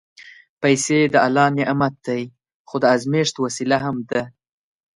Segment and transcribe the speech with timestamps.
[0.61, 2.21] پېسې د الله نعمت دی،
[2.67, 4.21] خو د ازمېښت وسیله هم ده.